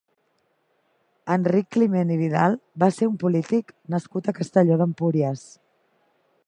[1.35, 5.47] Enric Climent i Vidal va ser un polític nascut a Castelló d'Empúries.